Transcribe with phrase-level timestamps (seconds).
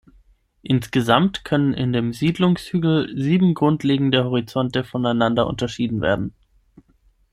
[0.63, 6.33] Insgesamt können in dem Siedlungshügel sieben grundlegende Horizonte voneinander unterschieden werden.